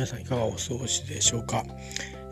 [0.00, 1.62] 皆さんいかがお過ごしでしょうか、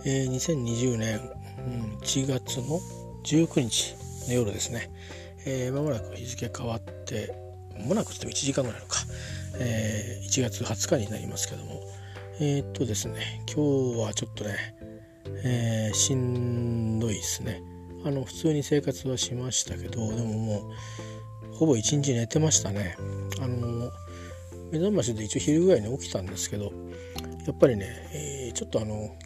[0.06, 1.20] えー、2020年、
[1.66, 2.80] うん、1月の
[3.24, 3.94] 19日
[4.26, 4.90] の夜ですね、
[5.44, 7.30] えー、間もなく日付変わって
[7.76, 9.00] 間もなくっても1時間ぐらいのか、
[9.60, 11.82] えー、1月20日になりますけども。
[12.40, 14.56] えー、っとですね今日はちょっとね、
[15.44, 17.60] えー、しんどいですね。
[18.06, 20.72] あの普通に生活はしましたけどでもも
[21.52, 22.96] うほぼ一日寝てましたね。
[23.42, 23.90] あの
[24.70, 26.72] 目覚ましで一応昼ぐらいに起きたんですけど
[27.48, 29.16] やっぱりね、えー、ちょっとあの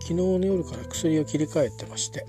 [0.00, 2.24] 昨日の夜から薬を切り替えてまして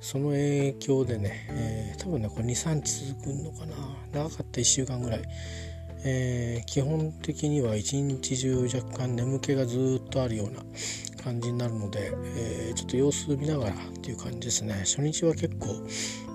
[0.00, 3.74] その影響でね、えー、多分ねこれ23日続くのかな。
[4.12, 5.22] 長かった1週間ぐらい、
[6.04, 10.60] えー、基本的には一日中若干眠気がずっとあるような
[11.22, 14.74] 感じになるので、えー、ちょっと様子見ながらっていう感じですね。
[14.80, 15.68] 初日は結構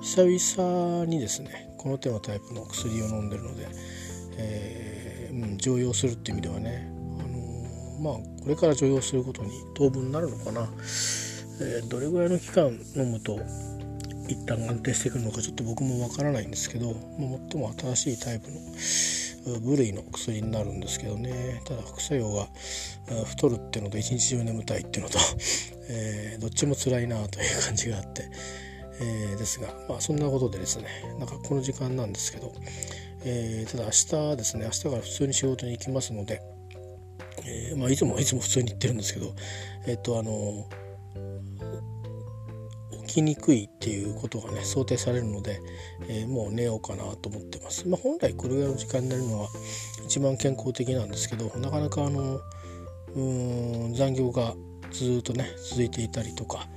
[0.01, 3.67] 久々にですねこの手のタイプの薬を飲んでるので、
[4.37, 6.98] えー、うん、常用するっていう意味ではね、
[7.99, 10.67] まあこれから常用することに当分なるのかな、
[11.61, 13.39] えどれぐらいの期間飲むと
[14.27, 21.61] 一旦安定してくるのかちょっと僕もわからないんですけど、まあ、最も新しいタイプの部類の薬になるんですけどね。
[21.65, 22.47] ただ副作用が
[23.25, 25.17] 太るっていうのと一日中眠たいっていうのと、
[25.89, 28.29] えー、どっちも辛いなという感じがあって、
[29.01, 30.85] えー、ですがまあそんなことでですね
[31.17, 32.53] なんかこの時間なんですけど、
[33.23, 36.41] えー、ただ明日ですね明日から普通に仕事に行きますので、
[37.71, 39.33] えまあ、いつもいつも普通に行ってるんですけど
[39.87, 40.67] えっとあの
[43.07, 45.59] 起きにくいっていうことがね想定されるので、
[46.07, 47.87] えー、もう寝ようかなと思ってます。
[47.87, 49.49] まあ、本来これぐらいの時間になるのは
[50.05, 52.39] 一番健康的なんですけどなかなかあの
[53.15, 53.19] う
[53.89, 54.53] ん残業が
[54.91, 56.67] ずっとね続いていたりとか、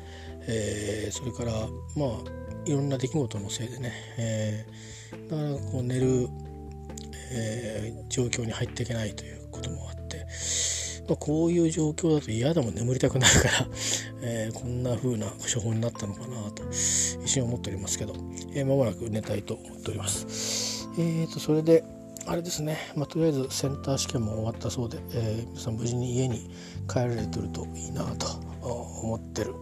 [0.49, 1.53] えー、それから
[1.97, 6.29] まあいろんな出来事のせいでね、えー、なかなかこう寝る、
[7.33, 10.02] えー、状況に入っていけないということもあって。
[11.09, 13.67] まあ、こういう状況だと嫌でも眠りたくなるから
[14.23, 18.15] えー、こんな風な処方になったのかなと一瞬思っておりますけど、
[18.55, 20.89] えー、間もなく寝たいと思っております。
[20.99, 21.83] えーと、それで
[22.27, 26.51] あれですね、まあ、とりあえずセンター試験も終わったそうで、えー、皆さん無事に家に
[26.89, 28.27] 帰られてるといいなと
[29.03, 29.55] 思ってる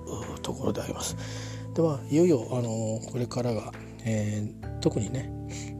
[0.42, 1.16] ところであります。
[1.74, 3.72] ではいよいよ、あのこれからが、
[4.04, 5.30] えー、特にね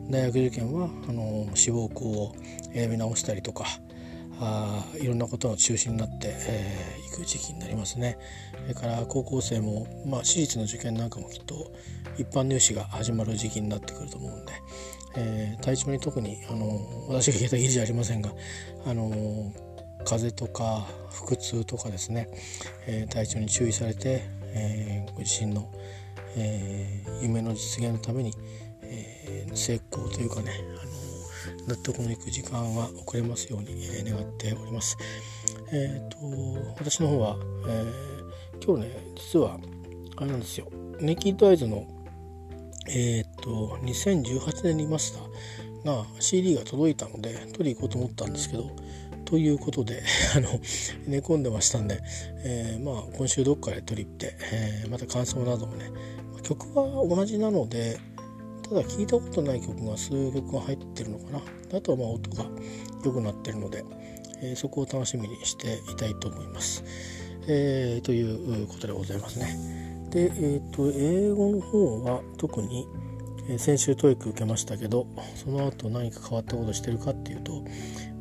[0.08, 2.34] 大学受験はあの志望校を
[2.72, 3.66] 選び直したりとか、
[4.42, 8.18] あいろんなことの中心になってい、えー、く時期になりますね。
[8.62, 11.72] それから高校生も、まあ、私立の受験なんかもきっと
[12.16, 14.52] 一般入試が始まる時期になってくると思うんで、
[15.16, 18.30] えー、体調に特にあの私が言えたらいいじゃありませんが
[18.86, 19.52] あの
[20.04, 22.28] 風邪とか腹痛とかですね、
[22.86, 24.22] えー、体調に注意されて、
[24.54, 25.70] えー、ご自身の、
[26.36, 28.32] え、夢の実現のために、
[28.82, 30.52] え、成功というかね
[30.82, 30.99] あの
[31.66, 34.96] 納得のいく時間は遅れますように、え願っております。
[35.72, 37.36] えっ、ー、と私の方は、
[37.66, 39.58] えー、今日ね実は
[40.16, 40.68] あれなんですよ
[41.00, 41.86] ネイキッドアイズの
[42.88, 45.16] えっ、ー、と2018年リマス
[45.84, 48.70] ターが CD が届いたので取り行こうと思ったんですけど
[49.24, 50.02] ということで
[50.36, 50.48] あの
[51.06, 52.00] 寝込んでましたんで、
[52.44, 55.90] えー、まあ今週どっかで取り行って、えー、また感想などもね
[56.42, 57.98] 曲は同じなので
[58.70, 61.40] ただ聞いたことない曲が数曲が入ってるのかな
[61.76, 62.44] あとはまあ音が
[63.04, 63.84] 良くなってるので、
[64.42, 66.84] えー、そこを楽しみにしていたいと思います。
[67.48, 69.56] えー、ということでございますね。
[70.10, 72.86] で、えーと、英語の方は特に、
[73.48, 77.64] えー、先週 TOEIC 受けましたけどその後何か変わったことしてるかっていうと、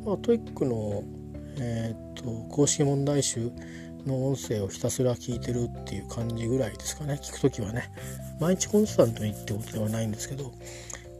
[0.03, 1.03] まあ、 TOEIC の、
[1.59, 3.51] えーと公式問題集
[4.09, 7.19] の音声をひたすら聞いてるっていう感じぐらいですかね。
[7.21, 7.91] 聞く時はね。
[8.39, 10.51] 毎日コンスタントにってことではないんですけど、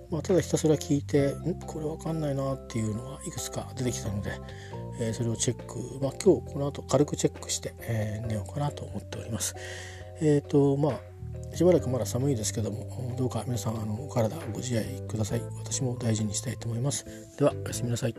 [0.09, 4.31] まあ、ただひたすら聞いてんこれわかんないなっていうのがいくつか出てきたので、
[4.99, 9.55] えー、それをチェック、まあ、今日この後軽くチェックして、えー、寝ようかなと思っております。
[10.21, 15.41] えっ、ー、とまあしばらくまだ寒いですけどもどうか皆さんあのお体ご自愛ください。
[15.57, 17.05] 私も大事にしたいと思います。
[17.37, 18.15] ではおやすみなさい。